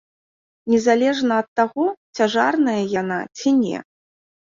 [0.73, 1.85] Незалежна ад таго,
[2.17, 3.77] цяжарная яна ці не.